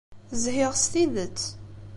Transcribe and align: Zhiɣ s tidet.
Zhiɣ 0.41 0.71
s 0.83 0.85
tidet. 0.91 1.39